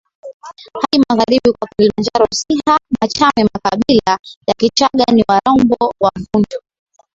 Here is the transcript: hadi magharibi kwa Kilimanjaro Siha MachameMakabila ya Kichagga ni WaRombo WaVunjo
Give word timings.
hadi 0.81 0.99
magharibi 1.09 1.51
kwa 1.51 1.67
Kilimanjaro 1.77 2.27
Siha 2.33 2.79
MachameMakabila 3.01 4.19
ya 4.47 4.53
Kichagga 4.59 5.03
ni 5.13 5.23
WaRombo 5.29 5.93
WaVunjo 5.99 6.61